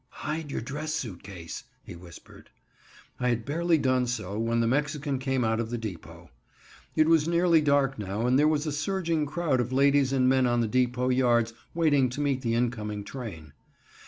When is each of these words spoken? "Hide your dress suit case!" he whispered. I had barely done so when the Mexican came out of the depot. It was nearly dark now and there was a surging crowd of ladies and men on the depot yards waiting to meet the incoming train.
"Hide 0.25 0.49
your 0.49 0.61
dress 0.61 0.95
suit 0.95 1.21
case!" 1.21 1.65
he 1.83 1.95
whispered. 1.95 2.49
I 3.19 3.29
had 3.29 3.45
barely 3.45 3.77
done 3.77 4.07
so 4.07 4.39
when 4.39 4.59
the 4.59 4.65
Mexican 4.65 5.19
came 5.19 5.43
out 5.43 5.59
of 5.59 5.69
the 5.69 5.77
depot. 5.77 6.31
It 6.95 7.07
was 7.07 7.27
nearly 7.27 7.61
dark 7.61 7.99
now 7.99 8.25
and 8.25 8.39
there 8.39 8.47
was 8.47 8.65
a 8.65 8.71
surging 8.71 9.27
crowd 9.27 9.61
of 9.61 9.71
ladies 9.71 10.11
and 10.11 10.27
men 10.27 10.47
on 10.47 10.59
the 10.59 10.67
depot 10.67 11.09
yards 11.09 11.53
waiting 11.75 12.09
to 12.09 12.19
meet 12.19 12.41
the 12.41 12.55
incoming 12.55 13.03
train. 13.03 13.53